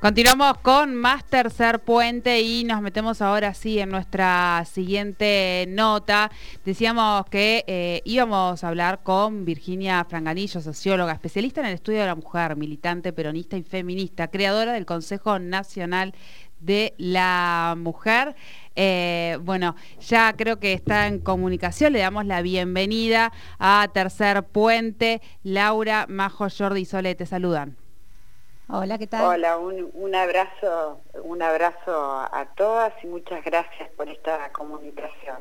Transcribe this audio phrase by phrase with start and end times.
[0.00, 6.30] Continuamos con más tercer puente y nos metemos ahora sí en nuestra siguiente nota.
[6.64, 12.06] Decíamos que eh, íbamos a hablar con Virginia Franganillo, socióloga, especialista en el estudio de
[12.06, 16.14] la mujer, militante peronista y feminista, creadora del Consejo Nacional
[16.60, 18.34] de la Mujer.
[18.76, 21.92] Eh, bueno, ya creo que está en comunicación.
[21.92, 25.20] Le damos la bienvenida a Tercer Puente.
[25.42, 27.76] Laura, Majo, Jordi y Sole te saludan.
[28.72, 29.24] Hola, ¿qué tal?
[29.24, 35.38] Hola, un, abrazo, un abrazo a todas y muchas gracias por esta comunicación.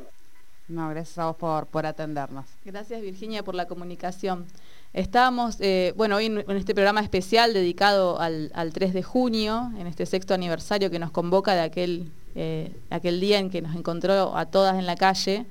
[0.68, 2.46] No, gracias a vos por, por atendernos.
[2.66, 4.48] Gracias Virginia por la comunicación.
[4.94, 10.08] Estábamos, eh, bueno, hoy en, este programa especial dedicado al, 3 de junio, en este
[10.08, 14.48] sexto aniversario que nos convoca de aquel, eh, aquel día en que nos encontró a
[14.48, 15.46] todas en la calle,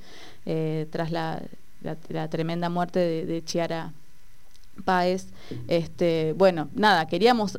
[0.46, 1.40] eh, tras la,
[2.29, 3.92] tremenda muerte de Chiara
[4.84, 5.28] Páez.
[5.66, 7.59] Este, bueno, nada, queríamos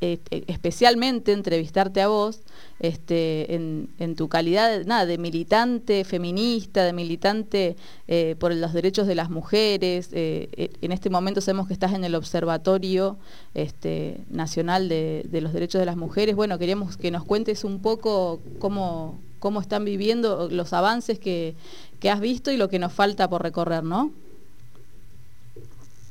[0.00, 2.42] eh, eh, especialmente entrevistarte a vos
[2.78, 9.16] este, en, tu calidad nada, de militante feminista, de militante eh, por los derechos de
[9.16, 10.10] las mujeres.
[10.12, 13.18] en este momento sabemos que estás en el Observatorio
[13.54, 16.36] este, Nacional de, los Derechos de las Mujeres.
[16.36, 21.56] Bueno, queríamos que nos cuentes un poco cómo, cómo están viviendo los avances que,
[21.98, 24.12] que has visto y lo que nos falta por recorrer, ¿no?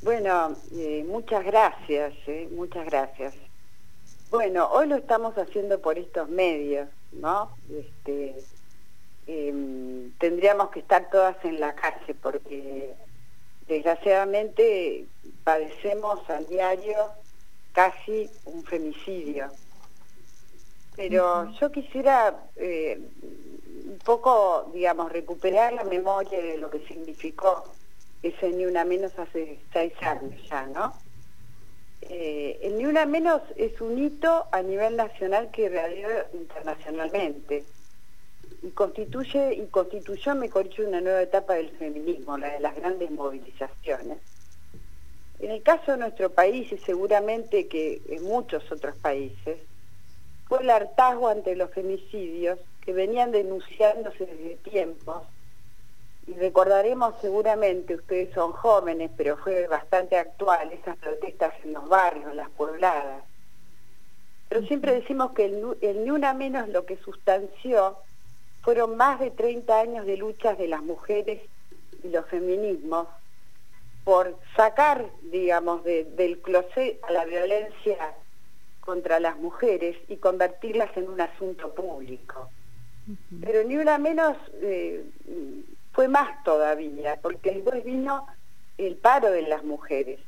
[0.07, 3.33] Bueno, eh, muchas gracias, eh, muchas gracias.
[4.29, 7.51] Bueno, hoy lo estamos haciendo por estos medios, ¿no?
[7.69, 8.37] Este,
[9.27, 12.93] em, tendríamos que estar todas en la calle porque
[13.67, 15.07] desgraciadamente
[15.43, 17.09] padecemos al diario
[17.73, 19.51] casi un femicidio.
[20.95, 22.97] Pero yo quisiera eh,
[23.89, 27.65] un poco, digamos, recuperar la memoria de lo que significó
[28.23, 30.93] ese Ni Una Menos hace seis años ya, ¿no?
[32.01, 37.63] Eh, el Ni Una Menos es un hito a nivel nacional que realizó internacionalmente
[38.63, 43.11] y constituye y constituyó, me dicho, una nueva etapa del feminismo, la de las grandes
[43.11, 44.17] movilizaciones.
[45.39, 49.59] En el caso de nuestro país y seguramente que en muchos otros países,
[50.47, 55.23] fue el hartazgo ante los femicidios que venían denunciándose desde tiempos
[56.27, 62.35] y recordaremos seguramente, ustedes son jóvenes, pero fue bastante actual, esas protestas en los barrios,
[62.35, 63.23] las puebladas.
[64.49, 67.97] Pero siempre decimos que el, Ni Una Menos lo que sustanció
[68.61, 71.41] fueron más de 30 años de luchas de las mujeres
[72.03, 73.07] y los feminismos
[74.03, 78.15] por sacar, digamos, del closet a la violencia
[78.81, 82.49] contra las mujeres y convertirlas en un asunto público.
[83.41, 85.03] Pero ni una menos eh,
[85.97, 88.27] fue más todavía, porque después vino
[88.77, 90.19] el paro de las mujeres,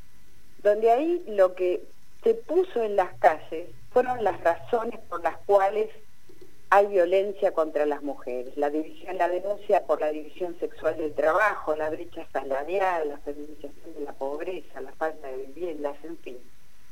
[0.64, 1.84] donde ahí lo que
[2.24, 5.92] se puso en las calles fueron las razones por las cuales
[6.72, 11.76] hay violencia contra las mujeres, la división, la denuncia por la división sexual del trabajo,
[11.76, 16.38] la brecha salarial, la feminización de la pobreza, la falta de viviendas, en fin,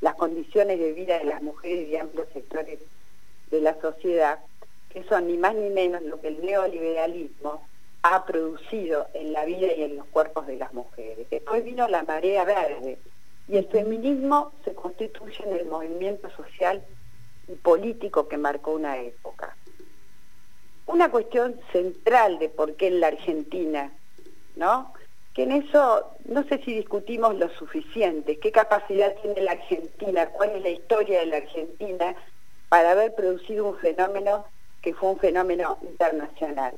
[0.01, 2.77] las condiciones de vida de las mujeres y amplios sectores
[3.49, 4.37] de la sociedad,
[4.89, 7.63] que son ni más ni menos lo que el neoliberalismo
[8.03, 11.29] ha producido en la vida y en los cuerpos de las mujeres.
[11.29, 12.97] Después vino la marea verde
[13.47, 16.83] y el feminismo se constituye en el movimiento social
[17.47, 19.55] y político que marcó una época.
[20.85, 23.91] Una cuestión central de por qué en la Argentina,
[24.55, 24.93] ¿no?
[25.33, 30.51] Que en eso no sé si discutimos lo suficiente, qué capacidad tiene la Argentina, cuál
[30.51, 32.15] es la historia de la Argentina
[32.69, 34.45] para haber producido un fenómeno
[34.81, 36.73] que fue un fenómeno internacional.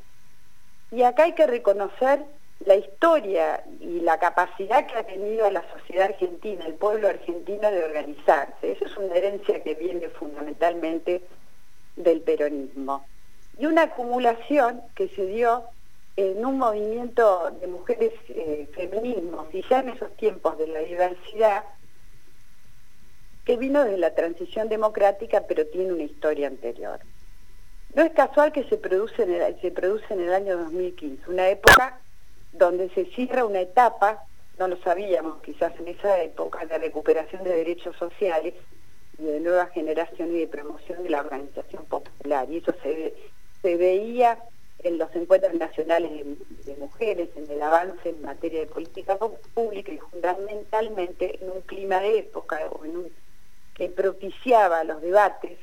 [0.92, 2.24] Y acá hay que reconocer
[2.66, 7.84] la historia y la capacidad que ha tenido la sociedad argentina, el pueblo argentino de
[7.84, 8.72] organizarse.
[8.74, 11.22] Eso es una herencia que viene fundamentalmente
[11.96, 13.06] del peronismo.
[13.58, 15.64] Y una acumulación que se dio
[16.16, 21.64] en un movimiento de mujeres eh, feminismos, y ya en esos tiempos de la diversidad,
[23.46, 27.00] que vino de la transición democrática, pero tiene una historia anterior.
[27.96, 32.00] No es casual que se produce, en el, se en el año 2015, una época
[32.54, 34.24] donde se cierra una etapa,
[34.60, 38.54] no lo sabíamos quizás en esa época, de recuperación de derechos sociales
[39.18, 42.48] y de nueva generación y de promoción de la organización popular.
[42.50, 44.38] Y eso se, veía
[44.80, 46.12] en los encuentros nacionales
[46.66, 49.18] de, mujeres, en el avance en materia de política
[49.54, 53.12] pública y fundamentalmente en un clima de época o en
[53.74, 55.58] que propiciaba los debates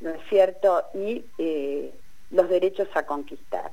[0.00, 0.84] ¿no es cierto?
[0.94, 1.92] Y eh,
[2.30, 3.70] los derechos a conquistar.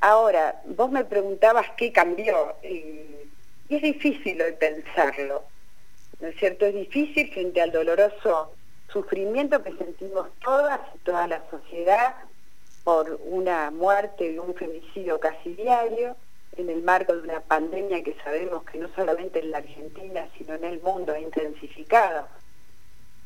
[0.00, 3.26] Ahora, vos me preguntabas qué cambió, y
[3.68, 5.42] es difícil hoy pensarlo,
[6.20, 6.66] ¿no es cierto?
[6.66, 8.52] Es difícil frente al doloroso
[8.92, 12.14] sufrimiento que sentimos todas y toda la sociedad
[12.84, 16.16] por una muerte y un femicidio casi diario,
[16.56, 20.54] en el marco de una pandemia que sabemos que no solamente en la Argentina, sino
[20.54, 22.26] en el mundo ha intensificado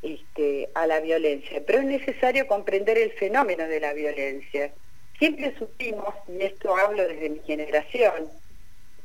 [0.03, 1.63] este, a la violencia.
[1.65, 4.73] Pero es necesario comprender el fenómeno de la violencia.
[5.19, 8.29] Siempre supimos, y esto hablo desde mi generación,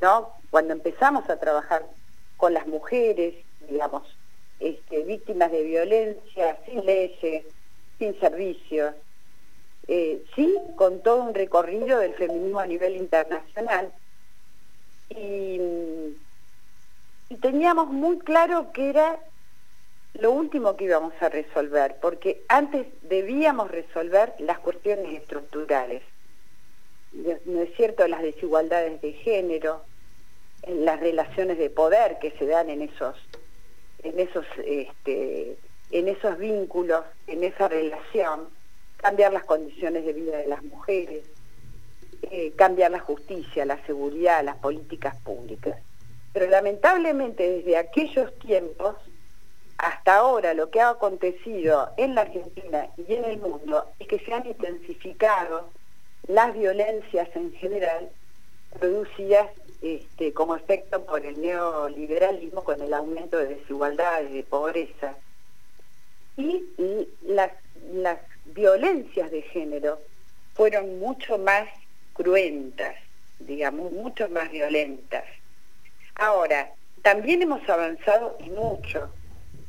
[0.00, 0.32] ¿no?
[0.50, 1.86] cuando empezamos a trabajar
[2.36, 3.34] con las mujeres,
[3.68, 4.02] digamos,
[4.60, 7.44] este, víctimas de violencia, sin leyes,
[7.98, 8.94] sin servicios,
[9.86, 13.92] eh, sí con todo un recorrido del feminismo a nivel internacional.
[15.10, 15.60] Y,
[17.28, 19.18] y teníamos muy claro que era
[20.18, 26.02] lo último que íbamos a resolver, porque antes debíamos resolver las cuestiones estructurales.
[27.12, 28.06] ¿No es cierto?
[28.06, 29.82] Las desigualdades de género,
[30.66, 33.16] las relaciones de poder que se dan en esos,
[34.02, 35.56] en esos, este,
[35.90, 38.48] en esos vínculos, en esa relación,
[38.96, 41.24] cambiar las condiciones de vida de las mujeres,
[42.22, 45.78] eh, cambiar la justicia, la seguridad, las políticas públicas.
[46.32, 48.96] Pero lamentablemente desde aquellos tiempos
[49.78, 54.18] hasta ahora lo que ha acontecido en la Argentina y en el mundo es que
[54.18, 55.70] se han intensificado
[56.26, 58.10] las violencias en general
[58.78, 59.46] producidas
[59.80, 65.14] este, como efecto por el neoliberalismo con el aumento de desigualdades, de pobreza.
[66.36, 66.64] Y,
[67.22, 67.52] las,
[67.92, 70.00] las violencias de género
[70.54, 71.68] fueron mucho más
[72.14, 72.96] cruentas,
[73.38, 75.24] digamos, mucho más violentas.
[76.16, 76.72] Ahora,
[77.02, 79.08] también hemos avanzado y mucho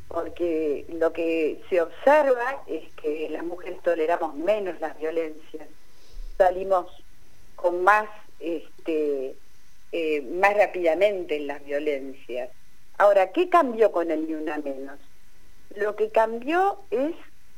[0.10, 5.68] porque lo que se observa es que las mujeres toleramos menos las violencias,
[6.38, 6.88] salimos
[7.56, 8.10] con más,
[8.40, 9.36] este,
[9.92, 12.50] eh, más rápidamente en las violencias.
[12.98, 15.00] Ahora, ¿qué cambió con el Ni Una Menos?
[15.76, 17.14] Lo que cambió es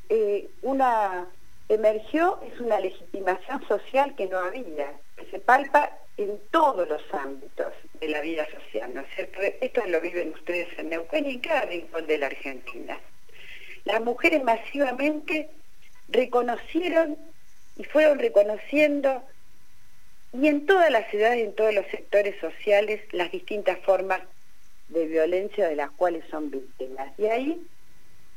[0.09, 1.27] eh, una,
[1.69, 7.73] emergió, es una legitimación social que no había, que se palpa en todos los ámbitos
[7.99, 9.39] de la vida social, ¿no es cierto?
[9.41, 12.99] Esto lo viven ustedes en Neuquén y en cada rincón de la Argentina.
[13.85, 15.49] Las mujeres masivamente
[16.09, 17.17] reconocieron
[17.77, 19.23] y fueron reconociendo
[20.33, 24.21] y en todas las ciudades, en todos los sectores sociales, las distintas formas
[24.87, 27.11] de violencia de las cuales son víctimas.
[27.17, 27.67] Y ahí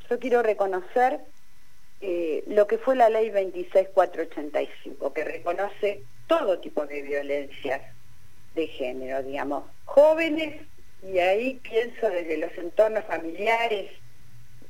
[0.09, 1.19] yo quiero reconocer
[2.01, 7.81] eh, lo que fue la ley 26485, que reconoce todo tipo de violencias
[8.55, 10.61] de género, digamos, jóvenes,
[11.03, 13.91] y ahí pienso desde los entornos familiares,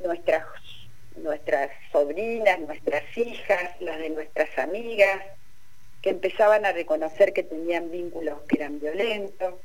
[0.04, 0.44] nuestras,
[1.16, 5.22] nuestras sobrinas, nuestras hijas, las de nuestras amigas,
[6.02, 9.56] que empezaban a reconocer que tenían vínculos que eran violentos,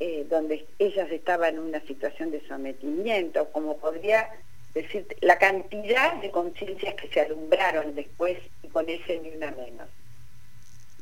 [0.00, 4.28] eh, donde ellas estaban en una situación de sometimiento, como podría
[4.74, 9.88] decir, la cantidad de conciencias que se alumbraron después y con ese ni una menos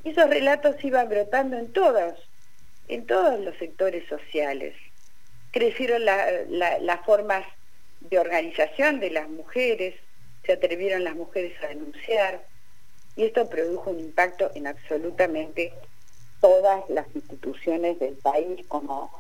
[0.05, 2.15] esos relatos iban brotando en todos,
[2.88, 4.75] en todos los sectores sociales.
[5.50, 7.44] Crecieron las formas
[8.00, 9.94] de organización de las mujeres,
[10.44, 12.44] se atrevieron las mujeres a denunciar,
[13.17, 15.73] y esto produjo un impacto en absolutamente
[16.41, 19.11] todas las instituciones del país, como,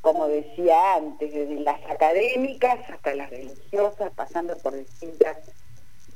[0.00, 5.36] como decía antes, desde las académicas hasta las religiosas, pasando por distintas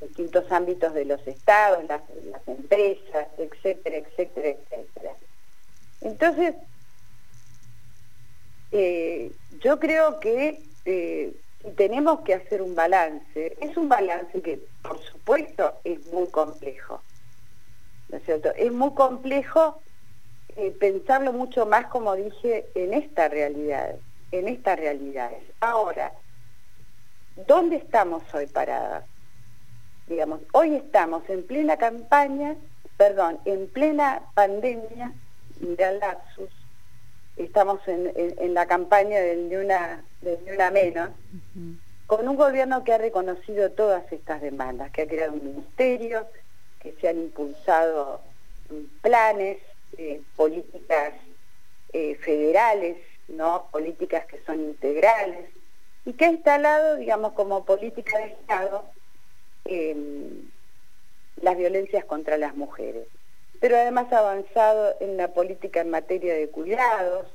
[0.01, 2.03] distintos ámbitos de los estados, las,
[2.47, 5.13] empresas, etcétera, etcétera, etcétera.
[6.01, 6.55] Entonces,
[8.73, 11.33] eh, yo creo que eh,
[11.77, 17.01] tenemos que hacer un balance, es un balance que por supuesto es muy complejo,
[18.11, 18.51] ¿no es cierto?
[18.57, 19.81] Es muy complejo
[20.57, 23.97] eh, pensarlo mucho más, como dije, en esta realidad,
[24.33, 25.43] en estas realidades.
[25.61, 26.13] Ahora,
[27.47, 29.05] ¿dónde estamos hoy paradas?
[30.07, 32.57] digamos, hoy estamos en plena campaña,
[32.97, 35.13] perdón, en plena pandemia,
[35.61, 36.51] mira lapsus,
[37.37, 40.05] estamos en, la campaña del ni una,
[40.53, 41.11] una menos,
[42.07, 46.27] con un gobierno que ha reconocido todas estas demandas, que ha creado un ministerio,
[46.81, 48.21] que se han impulsado
[49.01, 49.59] planes,
[49.99, 51.15] eh, políticas
[51.93, 52.97] eh, federales,
[53.29, 53.69] ¿no?
[53.71, 55.49] políticas que son integrales,
[56.05, 58.85] y que ha instalado, digamos, como política de Estado
[61.41, 63.07] las violencias contra las mujeres.
[63.61, 67.27] Pero además ha avanzado en la política en materia de cuidados,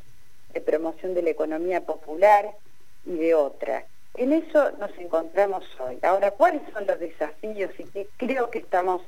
[0.54, 2.51] de promoción de la economía popular
[3.06, 3.86] y de otras.
[4.16, 5.98] En eso nos encontramos hoy.
[6.01, 9.01] Ahora, ¿cuáles son los desafíos y qué creo que estamos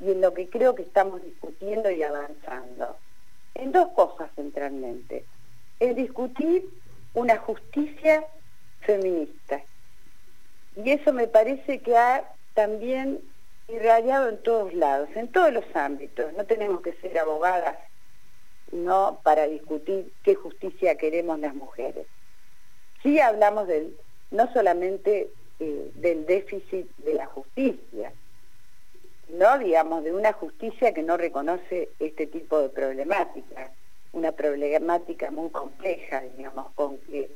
[0.00, 2.96] y en lo que creo que estamos discutiendo y avanzando?
[3.54, 5.24] En dos cosas centralmente.
[5.80, 6.68] Es discutir
[7.14, 8.24] una justicia
[8.80, 9.62] feminista,
[10.76, 13.20] y y eso me parece que ha también
[13.68, 16.32] irradiado en todos lados, en todos los ámbitos.
[16.34, 17.76] No tenemos que ser abogadas
[18.72, 22.06] no para discutir qué justicia queremos las mujeres.
[23.02, 23.96] Sí hablamos del,
[24.30, 28.12] no solamente eh, del déficit de la justicia,
[29.28, 33.70] no digamos de una justicia que no reconoce este tipo de problemática,
[34.12, 37.30] una problemática muy compleja, digamos, con que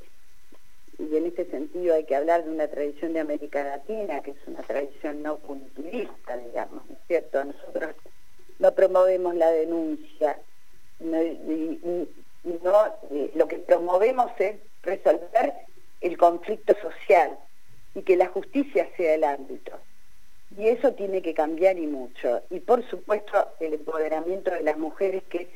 [1.00, 4.36] y en este sentido hay que hablar de una tradición de América Latina, que es
[4.46, 7.42] una tradición no punitivista, digamos, ¿no es cierto?
[7.42, 7.94] Nosotros
[8.58, 10.38] no promovemos la denuncia,
[10.98, 11.18] no,
[13.34, 15.54] lo que promovemos es resolver
[16.02, 17.38] el conflicto social
[17.94, 19.72] y que la justicia sea el ámbito.
[20.56, 22.42] Y eso tiene que cambiar y mucho.
[22.50, 25.48] Y por supuesto el empoderamiento de las mujeres que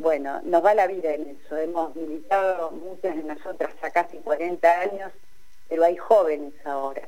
[0.00, 1.56] bueno, nos va la vida en eso.
[1.56, 5.12] Hemos militado muchas de nosotras a casi 40 años,
[5.68, 7.06] pero hay jóvenes ahora.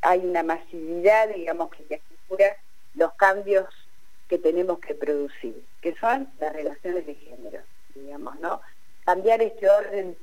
[0.00, 2.56] Hay una masividad, digamos, que asegura
[2.94, 3.66] los cambios
[4.28, 7.60] que tenemos que producir, que son las relaciones de género,
[7.94, 8.60] digamos, ¿no?
[9.04, 10.16] Cambiar este orden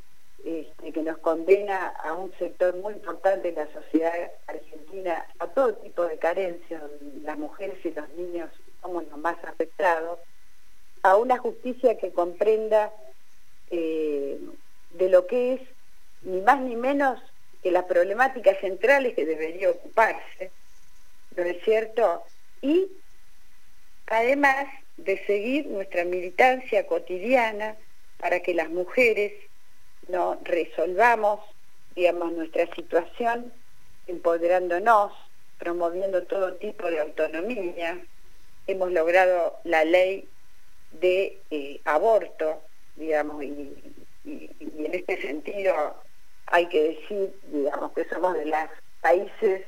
[0.45, 4.13] este, que nos condena a un sector muy importante de la sociedad
[4.47, 6.81] argentina a todo tipo de carencias,
[7.23, 8.49] las mujeres y los niños
[8.81, 10.19] somos los más afectados,
[11.03, 12.91] a una justicia que comprenda
[13.71, 14.39] eh,
[14.91, 15.61] de lo que es
[16.21, 17.21] ni más ni menos
[17.61, 20.51] que las problemáticas centrales que debería ocuparse,
[21.35, 22.23] ¿no es cierto?
[22.61, 22.87] Y
[24.07, 24.67] además
[24.97, 27.75] de seguir nuestra militancia cotidiana
[28.17, 29.33] para que las mujeres
[30.09, 31.39] no resolvamos,
[31.95, 33.53] digamos, nuestra situación
[34.07, 35.13] empoderándonos,
[35.57, 37.99] promoviendo todo tipo de autonomía.
[38.67, 40.27] Hemos logrado la ley
[40.91, 42.61] de eh, aborto,
[42.95, 45.95] digamos, y, en este sentido
[46.47, 48.59] hay que decir, digamos, que somos de los
[49.01, 49.65] países,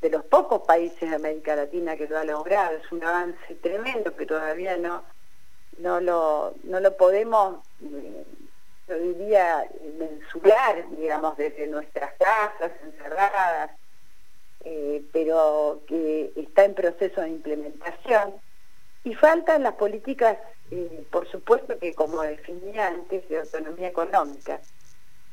[0.00, 4.14] de los pocos países de América Latina que lo ha logrado, es un avance tremendo
[4.16, 5.04] que todavía no,
[5.78, 7.64] no, lo, no lo podemos,
[8.90, 9.68] yo diría,
[9.98, 13.70] mensurar, digamos, desde nuestras casas encerradas,
[14.64, 18.34] eh, pero que está en proceso de implementación
[19.04, 20.38] y faltan las políticas,
[20.72, 24.60] eh, por supuesto que como definía antes, de autonomía económica.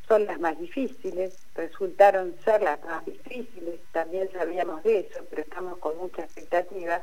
[0.07, 5.79] Son las más difíciles, resultaron ser las más difíciles, también sabíamos de eso, pero estamos
[5.79, 7.01] con mucha expectativa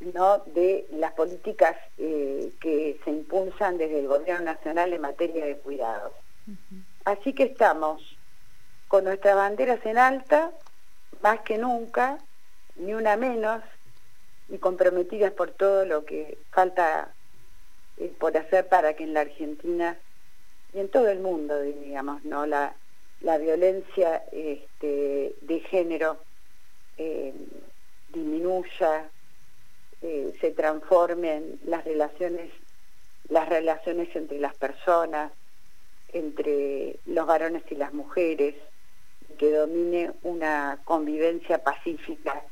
[0.00, 0.38] ¿no?
[0.38, 6.12] de las políticas eh, que se impulsan desde el Gobierno Nacional en materia de cuidados.
[7.04, 8.02] Así que estamos
[8.88, 10.50] con nuestras banderas en alta,
[11.22, 12.18] más que nunca,
[12.76, 13.62] ni una menos,
[14.48, 17.12] y comprometidas por todo lo que falta
[17.96, 19.96] eh, por hacer para que en la Argentina
[20.72, 22.44] y en todo el mundo, digamos, ¿no?
[22.46, 22.74] la,
[23.20, 26.18] la violencia este, de género
[26.98, 27.32] eh,
[28.12, 29.08] disminuya,
[30.40, 32.50] se transformen las relaciones,
[33.28, 35.32] las relaciones entre las personas,
[36.12, 38.54] entre los varones y las mujeres,
[39.38, 42.42] que domine una convivencia pacífica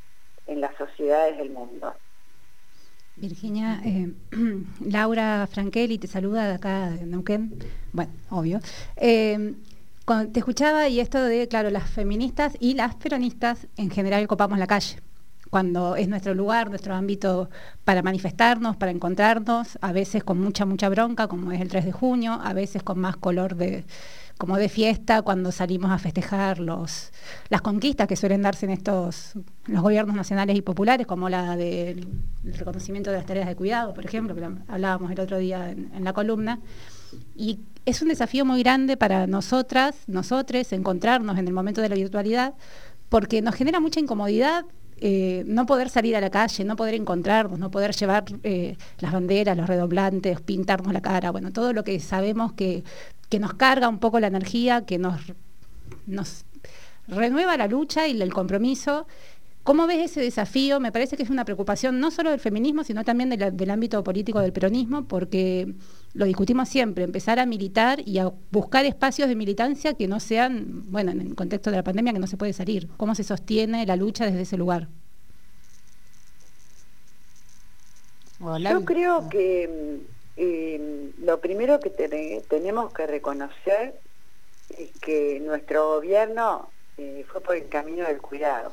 [0.47, 1.95] en las sociedades del mundo.
[3.17, 4.11] Virginia, eh,
[4.81, 7.59] Laura Frankelli te saluda de acá de Neuquén,
[7.93, 8.61] bueno, obvio.
[8.97, 9.55] Eh,
[10.33, 14.67] te escuchaba y esto de, claro, las feministas y las peronistas en general copamos la
[14.67, 14.97] calle,
[15.53, 17.51] cuando es nuestro lugar, nuestro ámbito
[17.85, 21.93] para manifestarnos, para encontrarnos, a veces con mucha, mucha bronca, como es el 3 de
[21.93, 23.85] junio, a veces con más color de,
[24.39, 27.13] como de fiesta cuando salimos a festejar los,
[27.51, 29.35] las conquistas que suelen darse en estos
[29.67, 32.09] los gobiernos nacionales y populares, como la del
[32.45, 36.15] reconocimiento de las tareas de cuidado, por ejemplo, que hablábamos el otro día en, la
[36.15, 36.61] columna.
[37.37, 41.95] Y es un desafío muy grande para nosotras, nosotres, encontrarnos en el momento de la
[41.95, 42.55] virtualidad,
[43.11, 44.65] porque nos genera mucha incomodidad
[45.05, 49.13] eh, no poder salir a la calle, no poder encontrarnos, no poder llevar eh, las
[49.13, 52.85] banderas, los redoblantes, pintarnos la cara, bueno, todo lo que sabemos que
[53.33, 55.19] que nos carga un poco la energía, que nos,
[56.07, 56.45] nos
[57.09, 59.07] renueva la lucha y el compromiso.
[59.63, 60.81] ¿Cómo ves ese desafío?
[60.81, 64.41] Me parece que es una preocupación no solo del feminismo, sino también del ámbito político
[64.41, 65.75] del peronismo, porque
[66.15, 70.91] lo discutimos siempre, empezar a militar y a buscar espacios de militancia que no sean,
[70.91, 72.89] bueno, en el contexto de la pandemia que no se puede salir.
[72.97, 74.89] ¿Cómo se sostiene la lucha desde ese lugar?
[78.41, 80.01] Yo creo que
[80.37, 80.79] y
[81.19, 81.91] lo primero que
[82.49, 83.95] tenemos que reconocer
[84.71, 88.73] es que nuestro gobierno eh, fue por el camino del cuidado.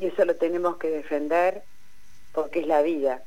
[0.00, 1.62] Y eso lo tenemos que defender
[2.32, 3.22] porque es la vida.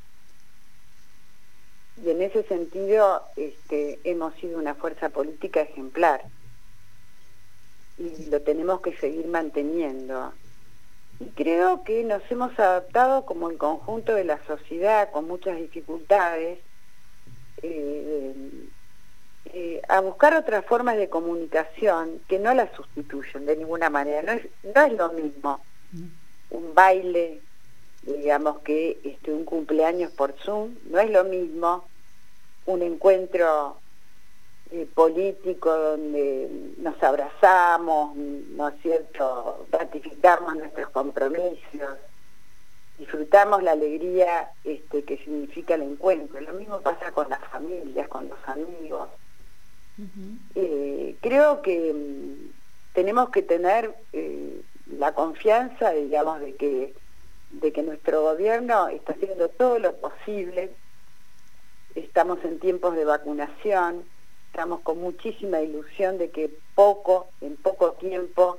[2.04, 6.24] Y en ese sentido este, hemos sido una fuerza política ejemplar.
[7.98, 10.34] y lo tenemos que seguir manteniendo.
[11.18, 16.58] Y creo que nos hemos adaptado como el conjunto de la sociedad con muchas dificultades
[17.62, 18.34] eh,
[19.46, 24.20] eh, a buscar otras formas de comunicación que no la sustituyen de ninguna manera.
[24.22, 25.60] No es, no es lo mismo
[26.56, 27.40] un baile,
[28.02, 31.84] digamos que este, un cumpleaños por Zoom, no es lo mismo
[32.66, 33.76] un encuentro
[34.72, 41.98] eh, político donde nos abrazamos, ¿no es cierto?, ratificamos nuestros compromisos,
[42.98, 46.40] disfrutamos la alegría este, que significa el encuentro.
[46.40, 49.08] Lo mismo pasa con las familias, con los amigos.
[50.54, 52.52] Eh, creo que mm,
[52.92, 54.60] tenemos que tener eh,
[54.98, 56.94] la confianza, digamos, de que,
[57.50, 60.74] de que nuestro gobierno está haciendo todo lo posible.
[61.94, 64.04] Estamos en tiempos de vacunación,
[64.46, 68.58] estamos con muchísima ilusión de que poco, en poco tiempo,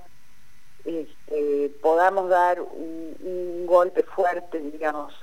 [0.86, 5.13] este, podamos dar un, golpe fuerte, digamos,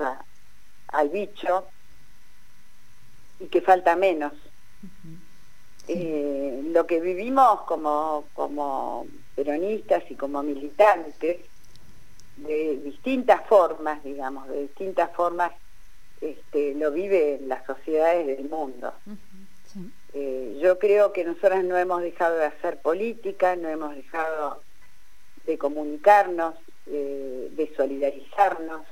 [0.88, 1.64] al bicho
[3.40, 4.33] y que falta menos.
[5.88, 11.38] Eh, lo que vivimos como, como peronistas y como militantes,
[12.37, 15.53] de distintas formas, digamos, de distintas formas,
[16.21, 18.93] este, lo viven las sociedades del mundo.
[20.12, 24.62] Eh, yo creo que nosotros no hemos dejado de hacer política, no hemos dejado
[25.47, 26.55] de comunicarnos,
[26.87, 28.87] eh, de solidarizarnos,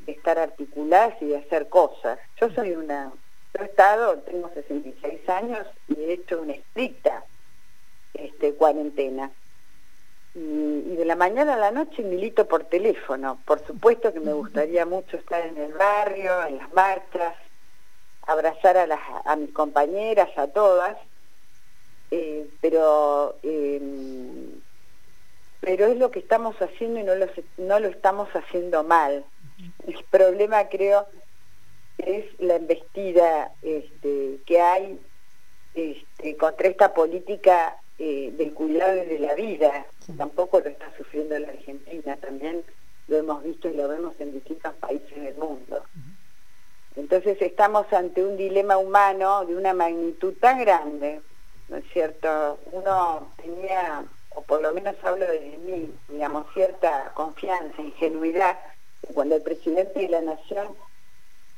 [0.00, 2.18] de estar articuladas y de hacer cosas.
[2.40, 3.10] Yo soy una,
[3.54, 7.24] yo he estado, tengo 66 años y he hecho una estricta
[8.12, 9.30] este, cuarentena.
[10.34, 13.38] Y, y, de la mañana a la noche milito por teléfono.
[13.44, 17.36] Por supuesto que me gustaría mucho estar en el barrio, en las marchas,
[18.26, 20.96] abrazar a, las, a mis compañeras, a todas,
[22.10, 24.60] eh, pero, em,
[25.60, 27.26] pero es lo que estamos haciendo y no lo,
[27.58, 29.24] no lo estamos haciendo mal.
[29.86, 31.06] El problema creo
[31.98, 35.00] es la embestida este, que hay
[35.74, 39.86] este, contra esta política eh, del cuidado de la vida.
[40.16, 42.64] Tampoco lo está sufriendo la Argentina, también
[43.08, 45.82] lo hemos visto y lo vemos en distintos países del mundo.
[46.96, 51.20] Entonces estamos ante un dilema humano de una magnitud tan grande,
[51.68, 52.58] ¿no es cierto?
[52.72, 58.58] Uno tenía, o por lo menos hablo de mí, digamos, cierta confianza, ingenuidad,
[59.12, 60.68] cuando el presidente de la Nación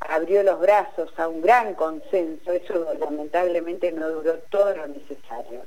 [0.00, 5.64] abrió los brazos a un gran consenso, eso lamentablemente no duró todo lo necesario.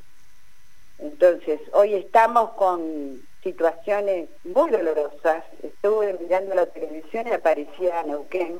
[0.99, 5.43] Entonces, hoy estamos con situaciones muy dolorosas.
[5.63, 8.59] Estuve mirando la televisión y aparecía Neuquén,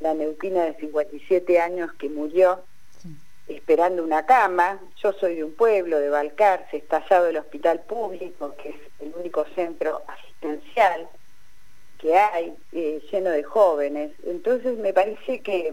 [0.00, 2.60] la neuquina de 57 años que murió
[3.46, 4.80] esperando una cama.
[4.96, 9.44] Yo soy de un pueblo, de Balcarce, estallado el hospital público, que es el único
[9.54, 11.08] centro asistencial
[11.98, 14.12] que hay, eh, lleno de jóvenes.
[14.24, 15.72] Entonces me parece que,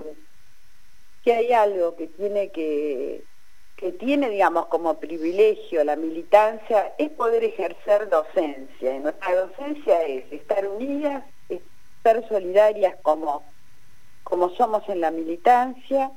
[1.23, 3.23] que hay algo que tiene que
[3.79, 8.93] que tiene, digamos, como privilegio la militancia es poder ejercer docencia.
[8.93, 11.23] Y nuestra docencia es estar unidas,
[12.03, 13.43] ser solidarias como
[14.29, 16.11] como somos en la militancia,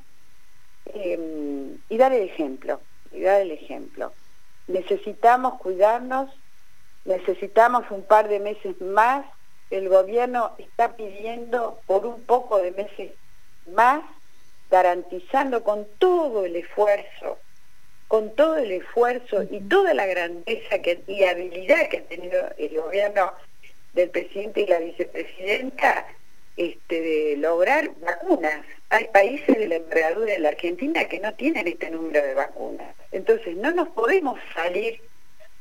[0.87, 4.13] em, y dar el ejemplo, y dar el ejemplo.
[4.69, 6.29] Necesitamos cuidarnos,
[7.07, 9.25] necesitamos un par de meses más,
[9.71, 13.13] el gobierno está pidiendo por un poco de meses
[13.75, 14.03] más,
[14.71, 17.39] garantizando con todo el esfuerzo,
[18.13, 22.77] con todo el esfuerzo y toda la grandeza que, y habilidad que ha tenido el
[22.79, 23.33] gobierno
[23.95, 26.07] del presidente y la vicepresidenta,
[26.59, 28.67] este, de lograr vacunas.
[28.91, 32.95] Hay países de la envergadura de la Argentina que no tienen este número de vacunas.
[33.13, 35.01] Entonces, no nos podemos salir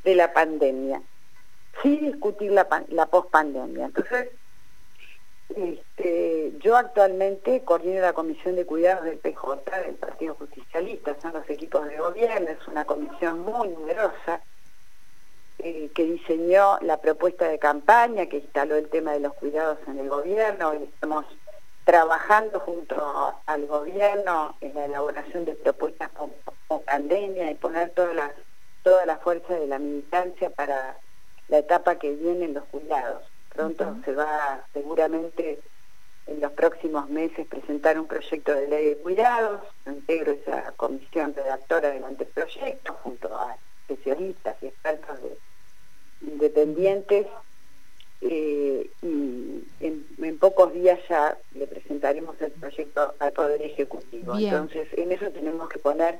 [0.03, 1.01] de la pandemia,
[1.81, 3.85] sí discutir la, la pospandemia.
[3.85, 4.27] Entonces,
[5.55, 11.49] este, yo actualmente coordino la Comisión de Cuidados del PJ, del Partido Justicialista, son los
[11.49, 14.41] equipos de gobierno, es una comisión muy numerosa,
[15.59, 19.99] eh, que diseñó la propuesta de campaña, que instaló el tema de los cuidados en
[19.99, 20.73] el gobierno.
[20.73, 21.25] y estamos
[21.85, 26.31] trabajando junto al gobierno en la elaboración de propuestas con,
[26.85, 28.31] pandemia y poner toda la,
[28.81, 30.97] toda la fuerza de la militancia para
[31.49, 33.30] la etapa que viene en los cuidados.
[33.53, 35.59] Pronto se va seguramente
[36.27, 41.89] en los próximos meses presentar un proyecto de ley de cuidados, integro esa comisión redactora
[41.89, 45.37] del anteproyecto junto a especialistas y expertos de
[46.21, 47.27] independientes.
[48.23, 54.37] Eh, y en, pocos días ya le presentaremos el proyecto al Poder Ejecutivo.
[54.37, 56.19] Entonces, en eso tenemos que poner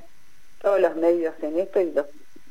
[0.60, 2.06] todos los medios en esto y los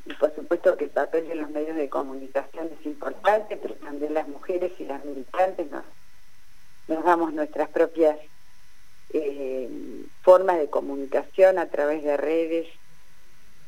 [0.06, 4.14] y por supuesto que el papel de los medios de comunicación es importante, pero también
[4.14, 5.84] las mujeres y las militantes nos,
[6.88, 8.18] nos damos nuestras propias
[9.14, 9.70] eh,
[10.22, 12.68] formas de comunicación a través de redes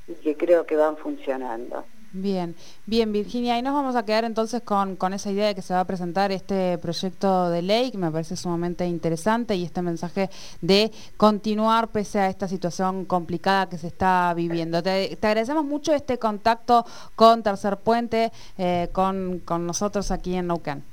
[0.07, 1.85] y que creo que van funcionando.
[2.15, 5.63] Bien, bien Virginia, y nos vamos a quedar entonces con, con, esa idea de que
[5.63, 9.81] se va a presentar este proyecto de ley que me parece sumamente interesante y este
[9.81, 10.29] mensaje
[10.61, 14.83] de continuar pese a esta situación complicada que se está viviendo.
[14.83, 20.83] Te, agradecemos mucho este contacto con Tercer Puente, eh, con, con, nosotros aquí en Neuquén.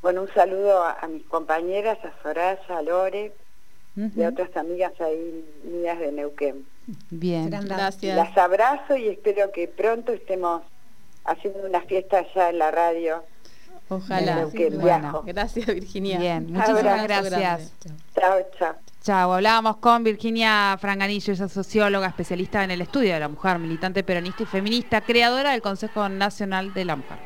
[0.00, 3.34] Bueno, un saludo a, mis compañeras, a Soraya, a Lore
[3.96, 6.73] y a otras amigas ahí mías de Neuquén.
[7.10, 8.16] Bien, gracias.
[8.16, 10.62] Las abrazo y espero que pronto estemos
[11.24, 13.24] haciendo una fiesta allá en la radio.
[13.88, 14.46] Ojalá.
[15.24, 16.18] Gracias, Virginia.
[16.18, 17.72] Bien, muchísimas gracias.
[18.14, 18.74] Chao, chao.
[19.02, 24.02] Chao, hablábamos con Virginia Franganillo, esa socióloga especialista en el estudio de la mujer, militante
[24.02, 27.18] peronista y feminista, creadora del Consejo Nacional de la Mujer.